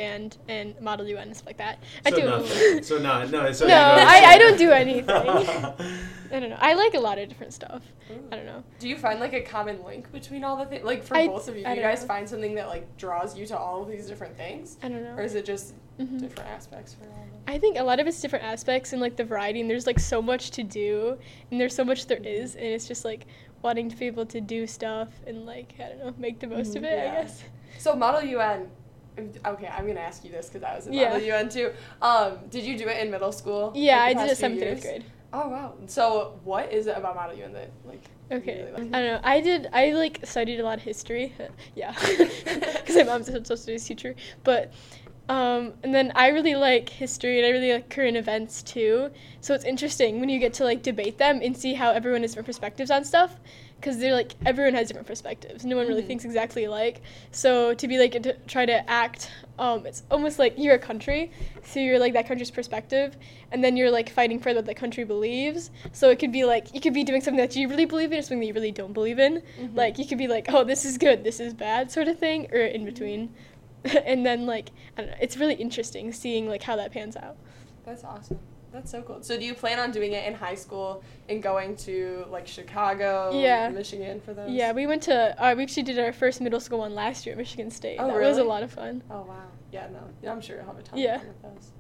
band, 0.03 0.39
and 0.49 0.81
model 0.81 1.07
UN 1.09 1.29
and 1.29 1.37
stuff 1.37 1.47
like 1.47 1.57
that. 1.59 1.79
I 2.07 2.11
So 2.11 2.17
do. 2.17 2.27
nothing. 2.27 2.83
So 2.83 2.99
not 2.99 3.31
no. 3.31 3.51
So 3.53 3.67
no, 3.67 3.75
you 3.91 3.97
don't 3.97 4.09
I, 4.09 4.25
I 4.35 4.39
don't 4.39 4.57
do 4.59 4.71
anything. 4.85 5.09
I 6.31 6.41
don't 6.41 6.51
know. 6.51 6.59
I 6.61 6.75
like 6.75 6.95
a 6.95 7.01
lot 7.01 7.19
of 7.19 7.29
different 7.29 7.53
stuff. 7.55 7.83
I 8.31 8.37
don't 8.37 8.47
know. 8.47 8.63
Do 8.79 8.89
you 8.89 8.97
find 8.97 9.19
like 9.19 9.33
a 9.33 9.41
common 9.41 9.83
link 9.85 10.11
between 10.13 10.45
all 10.45 10.57
the 10.57 10.67
things? 10.67 10.85
Like 10.85 11.03
for 11.03 11.17
I- 11.17 11.27
both 11.27 11.49
of 11.49 11.57
you, 11.57 11.65
do 11.65 11.71
you 11.71 11.77
guys 11.81 12.03
know. 12.03 12.07
find 12.09 12.29
something 12.29 12.55
that 12.55 12.69
like 12.69 12.85
draws 12.97 13.37
you 13.37 13.47
to 13.47 13.59
all 13.59 13.83
of 13.83 13.89
these 13.89 14.07
different 14.07 14.37
things, 14.37 14.77
I 14.83 14.89
don't 14.89 15.03
know. 15.03 15.15
or 15.17 15.23
is 15.23 15.35
it 15.35 15.45
just 15.45 15.75
Mhm. 15.99 16.21
different 16.21 16.49
aspects 16.51 16.95
for 16.95 17.05
all 17.07 17.23
of 17.25 17.31
them? 17.33 17.41
I 17.49 17.59
think 17.59 17.77
a 17.79 17.83
lot 17.83 17.99
of 17.99 18.07
it's 18.07 18.21
different 18.21 18.45
aspects 18.45 18.93
and 18.93 19.01
like 19.01 19.17
the 19.17 19.25
variety, 19.25 19.61
and 19.61 19.69
there's 19.71 19.87
like 19.87 19.99
so 19.99 20.23
much 20.23 20.51
to 20.53 20.63
do, 20.63 21.19
and 21.51 21.61
there's 21.61 21.75
so 21.75 21.85
much 21.85 22.07
there 22.07 22.23
is, 22.23 22.55
and 22.55 22.65
it's 22.67 22.87
just 22.87 23.05
like 23.05 23.27
wanting 23.63 23.89
to 23.91 23.97
be 23.97 24.07
able 24.07 24.27
to 24.27 24.41
do 24.41 24.67
stuff 24.67 25.09
and 25.27 25.45
like 25.47 25.75
I 25.81 25.89
don't 25.89 25.99
know, 26.05 26.15
make 26.19 26.39
the 26.41 26.47
most 26.47 26.77
of 26.77 26.85
it. 26.85 26.93
Yeah. 26.99 27.11
I 27.19 27.23
guess. 27.23 27.43
So 27.79 27.95
Model 27.97 28.23
UN. 28.23 28.69
Okay, 29.19 29.67
I'm 29.67 29.87
gonna 29.87 30.01
ask 30.01 30.25
you 30.25 30.31
this 30.31 30.49
because 30.49 30.63
I 30.63 30.75
was 30.77 30.87
in 30.87 30.93
Yeah. 30.93 31.11
Model 31.11 31.27
UN 31.27 31.49
too. 31.49 31.73
Um, 32.03 32.39
did 32.51 32.65
you 32.65 32.79
do 32.79 32.89
it 32.89 32.99
in 32.99 33.11
middle 33.11 33.33
school? 33.33 33.73
Yeah, 33.75 33.99
like, 33.99 34.17
I 34.17 34.23
did 34.23 34.33
it 34.33 34.37
seventh 34.37 34.63
eighth 34.63 34.83
grade. 34.83 35.05
Oh 35.33 35.49
wow. 35.49 35.75
So 35.87 36.41
what 36.45 36.73
is 36.73 36.87
it 36.87 36.97
about 36.97 37.15
Model 37.15 37.37
UN 37.37 37.53
that 37.53 37.71
like? 37.85 38.03
Okay, 38.31 38.65
really 38.65 38.89
I 38.93 39.01
don't 39.01 39.13
know. 39.13 39.21
I 39.23 39.41
did. 39.41 39.69
I 39.73 39.93
like 39.93 40.21
studied 40.25 40.61
a 40.61 40.65
lot 40.65 40.79
of 40.79 40.85
history. 40.85 41.35
yeah, 41.75 41.95
because 42.09 42.97
my 42.97 43.05
mom's 43.05 43.29
a 43.29 43.33
social 43.33 43.57
studies 43.57 43.85
teacher. 43.85 44.15
But 44.45 44.73
um, 45.29 45.75
and 45.83 45.95
then 45.95 46.13
I 46.15 46.29
really 46.29 46.55
like 46.55 46.89
history 46.89 47.39
and 47.39 47.47
I 47.47 47.51
really 47.51 47.73
like 47.73 47.91
current 47.91 48.17
events 48.17 48.63
too. 48.63 49.11
So 49.43 49.55
it's 49.55 49.65
interesting 49.65 50.21
when 50.21 50.29
you 50.31 50.39
get 50.39 50.55
to 50.55 50.65
like 50.65 50.83
debate 50.83 51.19
them 51.19 51.41
and 51.43 51.55
see 51.57 51.75
how 51.75 51.91
everyone 51.91 52.23
has 52.23 52.31
different 52.31 52.47
perspectives 52.47 52.91
on 52.91 53.05
stuff. 53.05 53.39
Because 53.81 53.99
they're 53.99 54.15
like 54.15 54.35
everyone 54.45 54.75
has 54.75 54.89
different 54.89 55.07
perspectives. 55.07 55.65
No 55.65 55.77
one 55.77 55.87
really 55.87 56.03
Mhm. 56.03 56.07
thinks 56.09 56.25
exactly 56.25 56.65
alike. 56.65 57.01
So 57.31 57.75
to 57.75 57.87
be 57.87 57.97
like 57.99 58.21
to 58.23 58.35
try 58.49 58.67
to 58.67 58.89
act, 58.91 59.31
um, 59.59 59.87
it's 59.87 60.03
almost 60.11 60.39
like 60.39 60.55
you're 60.57 60.75
a 60.75 60.79
country, 60.81 61.31
so 61.63 61.79
you're 61.79 61.99
like 62.01 62.13
that 62.15 62.27
country's 62.27 62.51
perspective, 62.51 63.17
and 63.53 63.63
then 63.63 63.77
you're 63.77 63.91
like 63.91 64.11
fighting 64.11 64.41
for 64.41 64.53
what 64.53 64.67
the 64.67 64.75
country 64.75 65.05
believes. 65.05 65.71
So 65.93 66.11
it 66.11 66.19
could 66.19 66.33
be 66.33 66.45
like 66.45 66.75
you 66.75 66.81
could 66.81 66.93
be 66.95 67.05
doing 67.05 67.21
something 67.21 67.39
that 67.41 67.55
you 67.55 67.69
really 67.69 67.85
believe 67.85 68.11
in, 68.13 68.19
or 68.19 68.23
something 68.23 68.41
that 68.41 68.47
you 68.47 68.53
really 68.55 68.73
don't 68.73 68.93
believe 68.93 69.21
in. 69.21 69.43
Mhm. 69.61 69.77
Like 69.77 69.97
you 69.99 70.07
could 70.07 70.19
be 70.19 70.27
like, 70.27 70.53
oh, 70.53 70.65
this 70.65 70.85
is 70.85 70.99
good, 70.99 71.23
this 71.23 71.39
is 71.39 71.55
bad, 71.55 71.91
sort 71.93 72.09
of 72.09 72.19
thing, 72.19 72.49
or 72.53 72.59
in 72.61 72.85
between. 72.85 73.31
and 74.05 74.27
then 74.27 74.45
like 74.45 74.71
I 74.97 75.03
don't 75.03 75.11
know, 75.13 75.17
it's 75.21 75.37
really 75.37 75.55
interesting 75.55 76.13
seeing 76.13 76.49
like 76.49 76.65
how 76.65 76.75
that 76.77 76.91
pans 76.93 77.17
out. 77.17 77.37
That's 77.87 78.03
awesome. 78.03 78.41
That's 78.73 78.91
so 78.91 79.03
cool. 79.03 79.23
So 79.23 79.39
do 79.39 79.45
you 79.45 79.55
plan 79.55 79.79
on 79.79 79.91
doing 79.91 80.13
it 80.13 80.27
in 80.27 80.35
high 80.35 80.55
school 80.55 81.03
and 81.29 81.43
going 81.43 81.77
to 81.79 82.27
like 82.31 82.47
Chicago, 82.47 83.31
Yeah. 83.35 83.69
Michigan 83.71 84.21
for 84.21 84.35
those? 84.35 84.51
Yeah, 84.51 84.73
we 84.73 84.87
went 84.87 85.03
to 85.05 85.43
uh, 85.43 85.55
we 85.57 85.63
actually 85.63 85.85
did 85.85 85.99
our 85.99 86.13
first 86.13 86.41
middle 86.41 86.61
school 86.61 86.81
one 86.81 86.95
last 86.95 87.25
year 87.25 87.33
at 87.33 87.39
Michigan 87.39 87.71
State. 87.71 87.97
Oh, 87.99 88.07
that 88.09 88.21
was 88.21 88.39
a 88.39 88.45
lot 88.45 88.63
of 88.63 88.71
fun. 88.71 89.03
Oh 89.11 89.23
wow. 89.23 89.45
Yeah, 89.73 89.89
no. 89.93 90.01
Yeah, 90.23 90.33
I'm 90.33 90.41
sure 90.41 90.57
you'll 90.57 90.67
have 90.67 90.79
a 90.79 90.83
ton 90.83 90.99
Yeah. 90.99 91.15
of 91.17 91.21
fun 91.23 91.29
with 91.29 91.43
those. 91.43 91.71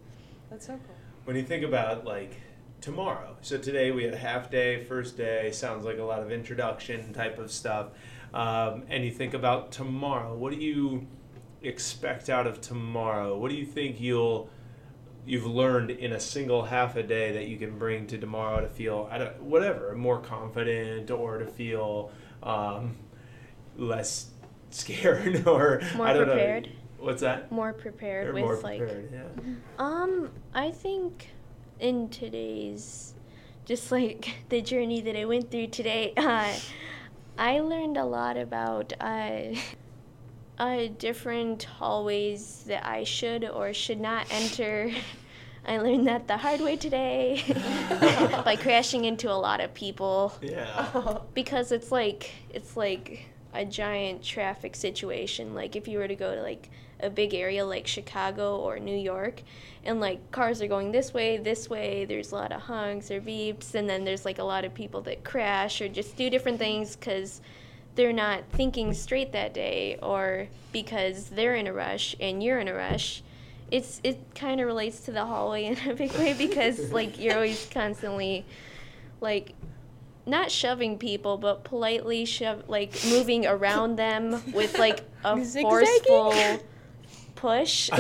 That's 0.50 0.66
so 0.66 0.72
cool. 0.74 0.94
When 1.24 1.36
you 1.36 1.42
think 1.42 1.62
about 1.64 2.04
like 2.06 2.36
tomorrow, 2.80 3.36
so 3.42 3.58
today 3.58 3.90
we 3.90 4.04
had 4.04 4.14
a 4.14 4.18
half 4.18 4.50
day, 4.50 4.82
first 4.84 5.16
day, 5.16 5.50
sounds 5.52 5.84
like 5.84 5.98
a 5.98 6.02
lot 6.04 6.22
of 6.22 6.32
introduction 6.32 7.12
type 7.12 7.38
of 7.38 7.50
stuff. 7.52 7.88
Um, 8.32 8.84
and 8.88 9.04
you 9.04 9.10
think 9.10 9.34
about 9.34 9.72
tomorrow, 9.72 10.34
what 10.36 10.52
do 10.52 10.58
you 10.58 11.06
expect 11.62 12.30
out 12.30 12.46
of 12.46 12.60
tomorrow? 12.60 13.36
What 13.36 13.50
do 13.50 13.56
you 13.56 13.66
think 13.66 14.00
you'll 14.00 14.48
you've 15.28 15.46
learned 15.46 15.90
in 15.90 16.12
a 16.12 16.20
single 16.20 16.62
half 16.64 16.96
a 16.96 17.02
day 17.02 17.32
that 17.32 17.46
you 17.48 17.58
can 17.58 17.78
bring 17.78 18.06
to 18.06 18.16
tomorrow 18.18 18.62
to 18.62 18.68
feel 18.68 19.08
I 19.10 19.18
don't, 19.18 19.42
whatever 19.42 19.94
more 19.94 20.20
confident 20.20 21.10
or 21.10 21.38
to 21.38 21.46
feel 21.46 22.10
um, 22.42 22.96
less 23.76 24.30
scared 24.70 25.46
or 25.46 25.82
More 25.96 26.06
I 26.06 26.12
don't 26.14 26.26
prepared. 26.26 26.64
know. 26.66 26.72
What's 27.00 27.20
that? 27.20 27.52
More 27.52 27.72
prepared 27.72 28.28
Or 28.28 28.32
with 28.32 28.42
more 28.42 28.56
like 28.56 28.80
yeah. 28.80 29.22
Um, 29.78 30.30
I 30.54 30.70
think 30.72 31.30
in 31.78 32.08
today's 32.08 33.14
just 33.66 33.92
like 33.92 34.30
the 34.48 34.62
journey 34.62 35.00
that 35.02 35.16
I 35.16 35.26
went 35.26 35.50
through 35.50 35.68
today, 35.68 36.14
uh, 36.16 36.52
I 37.36 37.60
learned 37.60 37.96
a 37.98 38.04
lot 38.04 38.36
about 38.36 38.94
uh, 39.00 39.54
uh, 40.58 40.88
different 40.98 41.64
hallways 41.64 42.64
that 42.66 42.86
I 42.86 43.04
should 43.04 43.44
or 43.44 43.72
should 43.72 44.00
not 44.00 44.26
enter. 44.30 44.90
I 45.66 45.78
learned 45.78 46.06
that 46.06 46.26
the 46.26 46.36
hard 46.36 46.60
way 46.60 46.76
today 46.76 47.42
by 48.44 48.56
crashing 48.56 49.04
into 49.04 49.30
a 49.30 49.34
lot 49.34 49.60
of 49.60 49.74
people 49.74 50.34
Yeah. 50.40 51.18
because 51.34 51.72
it's 51.72 51.92
like 51.92 52.30
it's 52.50 52.76
like 52.76 53.26
a 53.54 53.64
giant 53.64 54.22
traffic 54.22 54.74
situation. 54.76 55.54
Like 55.54 55.76
if 55.76 55.86
you 55.86 55.98
were 55.98 56.08
to 56.08 56.16
go 56.16 56.34
to 56.34 56.42
like 56.42 56.70
a 57.00 57.10
big 57.10 57.34
area 57.34 57.64
like 57.64 57.86
Chicago 57.86 58.56
or 58.56 58.78
New 58.78 58.96
York, 58.96 59.42
and 59.84 60.00
like 60.00 60.30
cars 60.32 60.60
are 60.60 60.66
going 60.66 60.90
this 60.90 61.14
way, 61.14 61.36
this 61.36 61.68
way. 61.70 62.04
There's 62.04 62.32
a 62.32 62.34
lot 62.34 62.50
of 62.52 62.62
honks 62.62 63.10
or 63.10 63.20
beeps, 63.20 63.74
and 63.74 63.88
then 63.88 64.04
there's 64.04 64.24
like 64.24 64.38
a 64.38 64.44
lot 64.44 64.64
of 64.64 64.74
people 64.74 65.02
that 65.02 65.22
crash 65.22 65.80
or 65.80 65.88
just 65.88 66.16
do 66.16 66.28
different 66.30 66.58
things 66.58 66.96
because 66.96 67.40
they're 67.98 68.12
not 68.12 68.44
thinking 68.52 68.94
straight 68.94 69.32
that 69.32 69.52
day, 69.52 69.98
or 70.00 70.46
because 70.72 71.30
they're 71.30 71.56
in 71.56 71.66
a 71.66 71.72
rush 71.72 72.14
and 72.20 72.40
you're 72.40 72.60
in 72.60 72.68
a 72.68 72.72
rush. 72.72 73.24
It's 73.72 74.00
it 74.04 74.20
kind 74.36 74.60
of 74.60 74.68
relates 74.68 75.00
to 75.00 75.10
the 75.10 75.24
hallway 75.24 75.64
in 75.66 75.76
a 75.90 75.94
big 75.94 76.12
way 76.12 76.32
because 76.32 76.92
like 76.92 77.18
you're 77.18 77.34
always 77.34 77.68
constantly 77.74 78.46
like 79.20 79.52
not 80.26 80.52
shoving 80.52 80.96
people, 80.96 81.38
but 81.38 81.64
politely 81.64 82.24
shove 82.24 82.68
like 82.68 82.94
moving 83.08 83.44
around 83.46 83.96
them 83.96 84.40
with 84.52 84.78
like 84.78 85.00
a 85.24 85.36
Zigzagging? 85.44 85.68
forceful 85.68 86.34
push. 87.34 87.90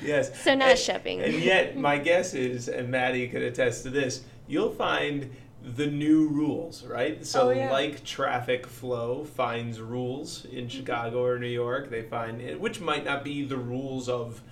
yes. 0.00 0.40
So 0.44 0.54
not 0.54 0.70
and, 0.70 0.78
shoving. 0.78 1.22
And 1.22 1.34
yet, 1.34 1.76
my 1.76 1.98
guess 1.98 2.34
is, 2.34 2.68
and 2.68 2.88
Maddie 2.88 3.26
could 3.26 3.42
attest 3.42 3.82
to 3.82 3.90
this, 3.90 4.22
you'll 4.46 4.70
find 4.70 5.28
the 5.62 5.86
new 5.86 6.28
rules, 6.28 6.84
right? 6.86 7.24
So, 7.24 7.48
Oh, 7.48 7.50
yeah. 7.50 7.70
like 7.70 8.02
traffic 8.04 8.66
flow 8.66 9.24
finds 9.24 9.80
rules 9.80 10.44
in 10.46 10.66
mm-hmm. 10.66 10.68
Chicago 10.68 11.22
or 11.24 11.38
New 11.38 11.48
York, 11.48 11.90
they 11.90 12.02
find 12.02 12.40
it, 12.40 12.60
which 12.60 12.80
might 12.80 13.04
not 13.04 13.24
be 13.24 13.44
the 13.44 13.58
rules 13.58 14.08
of, 14.08 14.42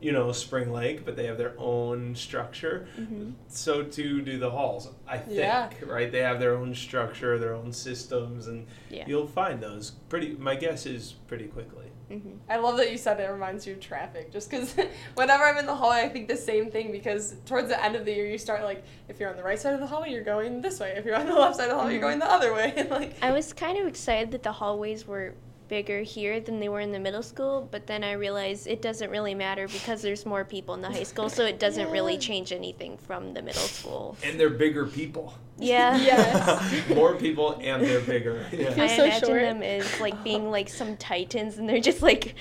you 0.00 0.10
know, 0.10 0.32
Spring 0.32 0.72
Lake, 0.72 1.04
but 1.04 1.16
they 1.16 1.26
have 1.26 1.38
their 1.38 1.54
own 1.58 2.14
structure. 2.14 2.88
Mm-hmm. 2.98 3.32
So 3.48 3.82
too 3.84 4.22
do 4.22 4.38
the 4.38 4.50
halls, 4.50 4.88
I 5.06 5.18
think, 5.18 5.38
Yeah. 5.38 5.70
right? 5.86 6.10
They 6.10 6.20
have 6.20 6.40
their 6.40 6.56
own 6.56 6.74
structure, 6.74 7.38
their 7.38 7.54
own 7.54 7.72
systems, 7.72 8.46
and 8.46 8.66
Yeah. 8.90 9.04
you'll 9.06 9.28
find 9.28 9.60
those 9.62 9.92
pretty. 10.08 10.34
My 10.38 10.56
guess 10.56 10.86
is 10.86 11.12
pretty 11.28 11.46
quickly. 11.46 11.91
Mm-hmm. 12.12 12.30
I 12.48 12.56
love 12.58 12.76
that 12.76 12.92
you 12.92 12.98
said 12.98 13.18
it 13.20 13.30
reminds 13.30 13.66
you 13.66 13.74
of 13.74 13.80
traffic. 13.80 14.32
Just 14.32 14.50
because 14.50 14.76
whenever 15.14 15.44
I'm 15.44 15.58
in 15.58 15.66
the 15.66 15.74
hallway, 15.74 16.02
I 16.02 16.08
think 16.08 16.28
the 16.28 16.36
same 16.36 16.70
thing. 16.70 16.92
Because 16.92 17.34
towards 17.46 17.68
the 17.68 17.82
end 17.82 17.96
of 17.96 18.04
the 18.04 18.12
year, 18.12 18.26
you 18.26 18.38
start 18.38 18.62
like, 18.62 18.84
if 19.08 19.18
you're 19.18 19.30
on 19.30 19.36
the 19.36 19.42
right 19.42 19.58
side 19.58 19.74
of 19.74 19.80
the 19.80 19.86
hallway, 19.86 20.10
you're 20.10 20.24
going 20.24 20.60
this 20.60 20.80
way. 20.80 20.94
If 20.96 21.04
you're 21.04 21.16
on 21.16 21.26
the 21.26 21.34
left 21.34 21.56
side 21.56 21.64
of 21.64 21.70
the 21.70 21.76
hallway, 21.76 21.94
you're 21.94 22.02
mm-hmm. 22.02 22.18
going 22.18 22.20
the 22.20 22.30
other 22.30 22.52
way. 22.52 22.74
And 22.76 22.90
like, 23.00 23.22
I 23.22 23.32
was 23.32 23.52
kind 23.52 23.78
of 23.78 23.86
excited 23.86 24.30
that 24.32 24.42
the 24.42 24.52
hallways 24.52 25.06
were 25.06 25.34
bigger 25.72 26.02
here 26.02 26.38
than 26.38 26.60
they 26.60 26.68
were 26.68 26.80
in 26.80 26.92
the 26.92 26.98
middle 26.98 27.22
school, 27.22 27.66
but 27.70 27.86
then 27.86 28.04
I 28.04 28.12
realized 28.12 28.66
it 28.66 28.82
doesn't 28.82 29.08
really 29.08 29.34
matter 29.34 29.66
because 29.68 30.02
there's 30.02 30.26
more 30.26 30.44
people 30.44 30.74
in 30.74 30.82
the 30.82 30.90
high 30.90 31.02
school, 31.02 31.30
so 31.30 31.46
it 31.46 31.58
doesn't 31.58 31.90
really 31.90 32.18
change 32.18 32.52
anything 32.52 32.98
from 32.98 33.32
the 33.32 33.40
middle 33.40 33.62
school. 33.62 34.14
And 34.22 34.38
they're 34.38 34.50
bigger 34.50 34.84
people. 34.84 35.32
Yeah. 35.56 35.96
Yes. 36.02 36.88
More 36.94 37.14
people 37.14 37.58
and 37.62 37.82
they're 37.82 38.00
bigger. 38.00 38.44
Yeah. 38.52 38.68
I 38.68 38.72
Feel 38.74 38.88
so 38.88 39.04
imagine 39.04 39.28
short. 39.28 39.40
them 39.40 39.62
as 39.62 40.00
like 40.00 40.22
being 40.22 40.50
like 40.50 40.68
some 40.68 40.96
titans, 40.98 41.56
and 41.56 41.66
they're 41.66 41.80
just 41.80 42.02
like. 42.02 42.34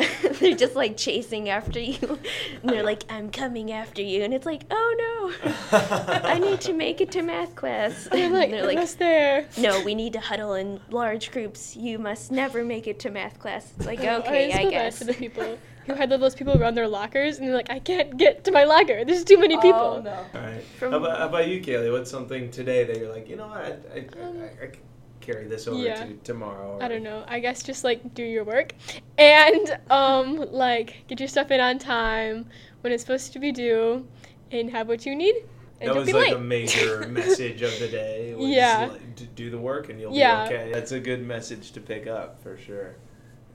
they're 0.40 0.56
just 0.56 0.74
like 0.74 0.96
chasing 0.96 1.48
after 1.48 1.80
you. 1.80 2.18
And 2.62 2.64
they're 2.70 2.82
like, 2.82 3.04
I'm 3.10 3.30
coming 3.30 3.72
after 3.72 4.02
you. 4.02 4.22
And 4.22 4.32
it's 4.34 4.46
like, 4.46 4.62
oh 4.70 5.34
no, 5.42 5.78
I 6.22 6.38
need 6.38 6.60
to 6.62 6.72
make 6.72 7.00
it 7.00 7.10
to 7.12 7.22
math 7.22 7.54
class. 7.54 8.06
And 8.06 8.20
I'm 8.20 8.32
like, 8.32 8.44
And 8.44 8.54
they're 8.54 8.66
like, 8.66 8.76
almost 8.76 8.98
there. 8.98 9.46
no, 9.58 9.82
we 9.84 9.94
need 9.94 10.12
to 10.14 10.20
huddle 10.20 10.54
in 10.54 10.80
large 10.90 11.30
groups. 11.30 11.76
You 11.76 11.98
must 11.98 12.30
never 12.30 12.64
make 12.64 12.86
it 12.86 12.98
to 13.00 13.10
math 13.10 13.38
class. 13.38 13.72
It's 13.76 13.86
like, 13.86 14.00
okay, 14.00 14.48
just 14.48 14.58
I 14.58 14.62
feel 14.62 14.70
bad 14.70 14.70
guess. 14.70 14.98
for 14.98 15.04
the 15.04 15.14
people 15.14 15.58
who 15.86 15.94
had 15.94 16.10
those 16.10 16.34
people 16.34 16.60
around 16.60 16.74
their 16.74 16.88
lockers 16.88 17.38
and 17.38 17.46
they're 17.46 17.54
like, 17.54 17.70
I 17.70 17.78
can't 17.78 18.16
get 18.16 18.44
to 18.44 18.52
my 18.52 18.64
locker. 18.64 19.04
There's 19.04 19.24
too 19.24 19.38
many 19.38 19.56
oh, 19.56 19.60
people. 19.60 19.80
Oh 19.80 20.02
no. 20.02 20.26
All 20.34 20.40
right. 20.40 20.62
From- 20.78 20.92
how, 20.92 20.98
about, 20.98 21.18
how 21.18 21.28
about 21.28 21.48
you, 21.48 21.60
Kailey? 21.60 21.90
What's 21.90 22.10
something 22.10 22.50
today 22.50 22.84
that 22.84 22.98
you're 22.98 23.12
like, 23.12 23.28
you 23.28 23.36
know, 23.36 23.48
what, 23.48 23.58
I, 23.58 23.98
I, 23.98 24.06
I, 24.18 24.22
um, 24.22 24.42
I 24.62 24.66
could 24.66 24.89
carry 25.20 25.46
this 25.46 25.66
over 25.68 25.78
yeah. 25.80 26.04
to 26.04 26.14
tomorrow? 26.24 26.76
Or, 26.76 26.82
I 26.82 26.88
don't 26.88 27.02
know. 27.02 27.24
I 27.28 27.40
guess 27.40 27.62
just 27.62 27.84
like 27.84 28.14
do 28.14 28.22
your 28.24 28.44
work 28.44 28.72
and 29.18 29.78
um 29.90 30.36
like 30.50 31.04
get 31.08 31.20
your 31.20 31.28
stuff 31.28 31.50
in 31.50 31.60
on 31.60 31.78
time 31.78 32.46
when 32.80 32.92
it's 32.92 33.02
supposed 33.02 33.32
to 33.34 33.38
be 33.38 33.52
due 33.52 34.06
and 34.50 34.70
have 34.70 34.88
what 34.88 35.04
you 35.06 35.14
need 35.14 35.34
and 35.80 35.90
That 35.90 35.96
was 35.96 36.12
like 36.12 36.28
late. 36.28 36.32
a 36.34 36.38
major 36.38 37.06
message 37.10 37.62
of 37.62 37.78
the 37.78 37.88
day. 37.88 38.34
Yeah. 38.38 38.88
like, 38.92 39.34
do 39.34 39.50
the 39.50 39.58
work 39.58 39.88
and 39.90 40.00
you'll 40.00 40.14
Yeah. 40.14 40.48
be 40.48 40.54
okay. 40.54 40.72
That's 40.72 40.92
a 40.92 41.00
good 41.00 41.24
message 41.26 41.72
to 41.72 41.80
pick 41.80 42.06
up 42.06 42.42
for 42.42 42.56
sure. 42.58 42.96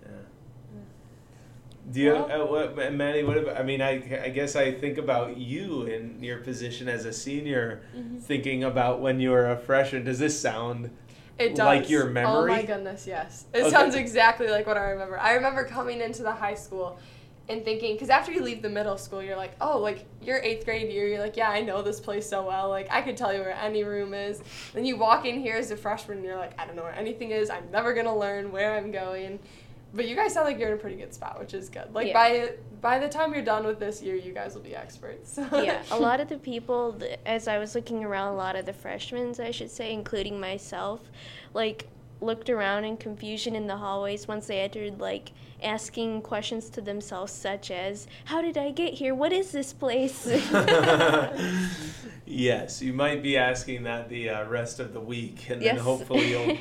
Yeah. 0.04 0.10
Do 1.92 2.02
you, 2.02 2.14
Well- 2.14 2.42
uh, 2.44 2.46
what, 2.74 2.94
Maddie? 2.94 3.24
What 3.24 3.38
about? 3.38 3.58
I 3.58 3.64
mean, 3.64 3.80
I, 3.82 4.24
I 4.24 4.30
guess 4.30 4.56
I 4.56 4.72
think 4.72 4.98
about 4.98 5.38
you 5.38 5.84
in 5.84 6.24
your 6.24 6.40
position 6.40 6.88
as 6.90 7.06
a 7.06 7.14
senior, 7.14 7.84
Mm-hmm. 7.96 8.18
thinking 8.20 8.64
about 8.64 9.02
when 9.02 9.20
you 9.20 9.30
were 9.32 9.52
a 9.52 9.58
freshman. 9.58 10.04
Does 10.04 10.18
this 10.20 10.40
sound? 10.40 10.90
It 11.38 11.56
does. 11.56 11.66
Like 11.66 11.90
your 11.90 12.08
oh 12.08 12.12
memory? 12.12 12.52
Oh 12.52 12.56
my 12.56 12.64
goodness, 12.64 13.06
yes. 13.08 13.46
It 13.54 13.62
Okay. 13.62 13.70
sounds 13.70 13.96
exactly 13.96 14.48
like 14.48 14.68
what 14.68 14.78
I 14.78 14.90
remember. 14.92 15.20
I 15.20 15.34
remember 15.34 15.66
coming 15.66 16.02
into 16.02 16.24
the 16.24 16.32
high 16.32 16.54
school 16.54 16.98
and 17.48 17.64
thinking, 17.64 17.94
because 17.94 18.10
after 18.10 18.32
you 18.32 18.42
leave 18.42 18.62
the 18.62 18.70
middle 18.70 18.98
school, 18.98 19.22
you're 19.22 19.36
like, 19.36 19.56
oh, 19.62 19.78
like 19.78 20.06
your 20.22 20.38
eighth 20.40 20.66
grade 20.66 20.92
year, 20.92 21.08
you're 21.08 21.20
like, 21.20 21.38
yeah, 21.38 21.50
I 21.50 21.62
know 21.62 21.82
this 21.82 22.00
place 22.00 22.28
so 22.28 22.48
well. 22.48 22.70
Like, 22.70 22.88
I 22.90 23.02
could 23.02 23.18
tell 23.18 23.34
you 23.34 23.42
where 23.42 23.54
any 23.54 23.84
room 23.84 24.14
is. 24.14 24.42
Then 24.74 24.86
you 24.86 24.98
walk 24.98 25.26
in 25.26 25.40
here 25.40 25.56
as 25.56 25.70
a 25.72 25.78
freshman 25.78 26.18
and 26.18 26.26
you're 26.26 26.38
like, 26.38 26.60
I 26.60 26.66
don't 26.66 26.76
know 26.76 26.84
where 26.84 26.96
anything 26.96 27.32
is. 27.32 27.50
I'm 27.50 27.70
never 27.72 27.94
going 27.94 28.08
to 28.08 28.14
learn 28.16 28.52
where 28.52 28.76
I'm 28.76 28.92
going. 28.92 29.40
But 29.96 30.10
you 30.10 30.16
guys 30.16 30.34
sound 30.34 30.46
like 30.46 30.60
you're 30.60 30.68
in 30.68 30.76
a 30.76 30.78
pretty 30.78 30.98
good 30.98 31.14
spot, 31.14 31.40
which 31.40 31.54
is 31.54 31.70
good. 31.70 31.94
Like, 31.94 32.08
Yeah. 32.08 32.14
by 32.14 32.52
by 32.82 33.00
the 33.00 33.10
time 33.10 33.34
you're 33.34 33.44
done 33.44 33.66
with 33.66 33.80
this 33.80 34.04
year, 34.04 34.16
you 34.16 34.32
guys 34.32 34.54
will 34.54 34.62
be 34.62 34.76
experts. 34.76 35.40
yeah, 35.54 35.82
a 35.90 35.98
lot 35.98 36.20
of 36.20 36.28
the 36.28 36.38
people, 36.38 36.96
as 37.26 37.48
I 37.48 37.58
was 37.58 37.74
looking 37.74 38.04
around, 38.04 38.34
a 38.34 38.36
lot 38.36 38.56
of 38.56 38.68
the 38.68 38.74
freshmen, 38.74 39.34
I 39.40 39.50
should 39.50 39.72
say, 39.72 39.92
including 39.92 40.40
myself, 40.40 41.00
like 41.54 41.88
looked 42.22 42.50
around 42.50 42.86
in 42.86 42.98
confusion 42.98 43.56
in 43.56 43.68
the 43.68 43.78
hallways 43.78 44.28
once 44.28 44.48
they 44.48 44.60
entered, 44.60 45.00
like 45.00 45.32
asking 45.64 46.22
questions 46.22 46.70
to 46.72 46.82
themselves, 46.82 47.32
such 47.32 47.72
as, 47.72 48.08
How 48.26 48.42
did 48.42 48.58
I 48.58 48.72
get 48.72 48.94
here? 48.94 49.16
What 49.16 49.32
is 49.34 49.52
this 49.52 49.74
place? 49.74 50.28
yes, 52.26 52.82
you 52.82 52.94
might 52.94 53.24
be 53.24 53.38
asking 53.38 53.84
that 53.84 54.10
the 54.10 54.30
uh, 54.30 54.48
rest 54.48 54.80
of 54.80 54.94
the 54.94 55.02
week, 55.02 55.50
and 55.50 55.62
then 55.62 55.78
hopefully 55.78 56.30
you'll 56.30 56.58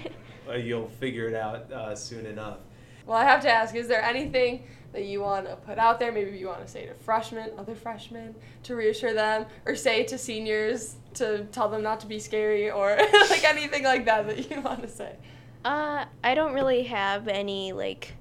uh, 0.49 0.55
you'll 0.55 0.89
figure 0.89 1.29
it 1.29 1.35
out 1.35 1.71
uh, 1.73 1.95
soon 1.95 2.25
enough. 2.27 2.59
Well, 3.07 3.19
I 3.19 3.25
have 3.25 3.43
to 3.43 3.51
ask, 3.51 3.75
is 3.75 3.89
there 3.89 4.03
anything 4.03 4.65
that 4.93 5.05
you 5.05 5.21
want 5.21 5.47
to 5.47 5.57
put 5.57 5.79
out 5.79 5.99
there? 5.99 6.13
Maybe 6.13 6.39
you 6.39 6.47
want 6.47 6.65
to 6.65 6.69
say 6.69 6.87
to 6.87 6.95
freshmen, 6.95 7.51
other 7.59 7.75
freshmen, 7.75 8.35
to 8.63 8.77
reassure 8.77 9.13
them, 9.13 9.47
or 9.67 9.75
say 9.77 10.05
to 10.05 10.17
seniors 10.17 10.97
to 11.15 11.45
tell 11.53 11.69
them 11.69 11.83
not 11.83 12.01
to 12.01 12.07
be 12.07 12.19
scary, 12.19 12.71
or 12.71 12.97
like 13.31 13.45
anything 13.45 13.85
like 13.85 14.05
that 14.07 14.27
that 14.27 14.51
you 14.51 14.61
want 14.63 14.83
to 14.83 14.89
say? 14.89 15.17
Uh, 15.65 16.05
I 16.23 16.35
don't 16.35 16.55
really 16.55 16.85
have 16.85 17.29
any 17.29 17.73
like 17.73 18.15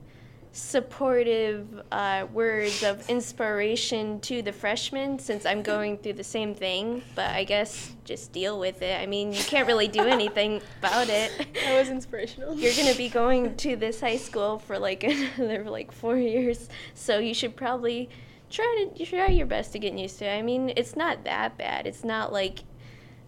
supportive 0.54 1.82
uh, 1.92 2.28
words 2.32 2.84
of 2.84 3.10
inspiration 3.10 4.20
to 4.22 4.44
the 4.44 4.54
freshmen 4.54 5.18
since 5.18 5.48
I'm 5.48 5.64
going 5.64 5.98
through 5.98 6.14
the 6.14 6.24
same 6.24 6.54
thing. 6.54 7.02
But 7.16 7.32
I 7.32 7.44
guess 7.44 7.92
just 8.06 8.32
deal 8.32 8.60
with 8.60 8.82
it. 8.84 9.02
I 9.02 9.08
mean, 9.08 9.34
you 9.34 9.44
can't 9.44 9.68
really 9.68 9.88
do 9.88 10.02
anything 10.08 10.62
about 10.80 11.10
it. 11.10 11.32
That 11.56 11.78
was 11.78 11.90
inspirational. 11.90 12.56
You're 12.56 12.76
gonna 12.76 12.96
be 12.96 13.10
going 13.10 13.58
to 13.58 13.76
this 13.76 14.00
high 14.00 14.18
school 14.18 14.60
for 14.60 14.78
like 14.78 15.04
another 15.38 15.64
like 15.64 15.92
four 15.92 16.18
years, 16.18 16.70
so 16.94 17.18
you 17.18 17.34
should 17.34 17.56
probably 17.56 18.10
try 18.52 18.88
to 18.96 19.06
try 19.06 19.30
your 19.30 19.48
best 19.48 19.74
to 19.74 19.80
get 19.80 19.98
used 19.98 20.20
to 20.20 20.26
it. 20.26 20.38
I 20.38 20.44
mean, 20.44 20.72
it's 20.76 20.96
not 20.96 21.24
that 21.24 21.58
bad. 21.58 21.88
It's 21.88 22.04
not 22.04 22.32
like 22.32 22.60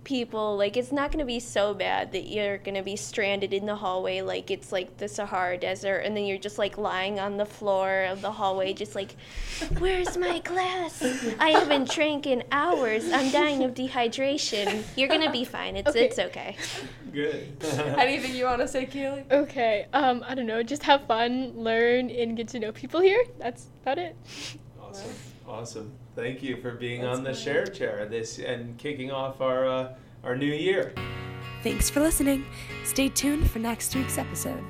people 0.06 0.56
like 0.56 0.78
it's 0.78 0.92
not 0.92 1.12
going 1.12 1.20
to 1.20 1.26
be 1.26 1.40
so 1.40 1.74
bad 1.74 2.12
that 2.14 2.30
you're 2.30 2.60
going 2.60 2.76
to 2.76 2.84
be 2.84 2.96
stranded 2.96 3.54
in 3.54 3.66
the 3.66 3.76
hallway 3.76 4.22
like 4.22 4.50
it's 4.50 4.72
like 4.72 4.96
the 4.98 5.08
Sahara 5.08 5.58
desert 5.58 6.00
and 6.00 6.16
then 6.16 6.26
you're 6.26 6.38
just 6.38 6.58
like 6.58 6.78
lying 6.78 7.20
on 7.20 7.36
the 7.38 7.46
floor 7.46 8.06
of 8.06 8.22
the 8.22 8.32
hallway 8.32 8.72
just 8.72 8.96
like 8.96 9.16
where's 9.80 10.16
my 10.18 10.40
glass 10.40 11.04
I 11.40 11.50
haven't 11.50 11.90
drank 11.92 12.26
in 12.28 12.44
hours 12.52 13.12
I'm 13.12 13.32
dying 13.32 13.64
of 13.64 13.74
dehydration 13.74 14.84
you're 14.96 15.10
going 15.10 15.22
to 15.24 15.32
be 15.32 15.44
fine 15.44 15.76
it's 15.76 15.90
Okay. 15.90 16.06
it's 16.06 16.20
okay 16.20 16.56
Good. 17.12 17.48
Anything 17.98 18.36
you 18.36 18.44
want 18.44 18.60
to 18.60 18.68
say, 18.68 18.86
Keely? 18.86 19.24
Okay, 19.32 19.86
um, 19.94 20.22
I 20.28 20.36
don't 20.36 20.46
know, 20.46 20.62
just 20.64 20.84
have 20.84 21.08
fun, 21.08 21.54
learn, 21.56 22.10
and 22.10 22.36
get 22.36 22.50
to 22.50 22.60
know 22.60 22.74
people 22.74 23.00
here. 23.00 23.24
That's 23.40 23.68
about 23.84 24.00
it. 24.00 24.18
Awesome. 24.82 25.12
Awesome. 25.48 25.94
Thank 26.16 26.42
you 26.42 26.58
for 26.58 26.72
being 26.72 27.02
That's 27.02 27.18
on 27.18 27.24
the 27.24 27.32
great. 27.32 27.44
share 27.44 27.66
chair 27.66 28.06
this 28.06 28.40
and 28.40 28.78
kicking 28.78 29.12
off 29.12 29.42
our 29.42 29.68
uh, 29.68 29.94
our 30.24 30.36
new 30.36 30.46
year. 30.54 30.94
Thanks 31.62 31.90
for 31.90 32.00
listening. 32.00 32.46
Stay 32.84 33.10
tuned 33.10 33.50
for 33.50 33.60
next 33.60 33.96
week's 33.96 34.18
episode. 34.18 34.64